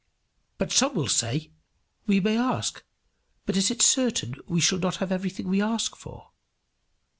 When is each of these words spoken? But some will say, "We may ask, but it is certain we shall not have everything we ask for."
But 0.57 0.71
some 0.71 0.95
will 0.95 1.07
say, 1.07 1.51
"We 2.07 2.19
may 2.19 2.35
ask, 2.35 2.83
but 3.45 3.55
it 3.55 3.69
is 3.69 3.85
certain 3.85 4.33
we 4.47 4.59
shall 4.59 4.79
not 4.79 4.95
have 4.95 5.11
everything 5.11 5.47
we 5.47 5.61
ask 5.61 5.95
for." 5.95 6.31